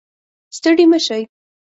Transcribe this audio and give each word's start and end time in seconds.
ستړي 0.57 0.85
مه 0.91 0.99
شئ 1.05 1.21